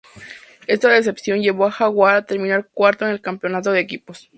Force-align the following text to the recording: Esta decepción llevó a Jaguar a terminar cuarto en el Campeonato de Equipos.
Esta 0.65 0.89
decepción 0.89 1.41
llevó 1.43 1.67
a 1.67 1.71
Jaguar 1.71 2.15
a 2.15 2.25
terminar 2.25 2.67
cuarto 2.73 3.05
en 3.05 3.11
el 3.11 3.21
Campeonato 3.21 3.71
de 3.71 3.81
Equipos. 3.81 4.29